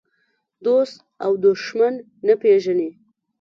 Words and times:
دوست 0.65 0.97
او 1.23 1.31
دښمن 1.45 1.93
نه 2.27 2.33
پېژني. 2.41 2.89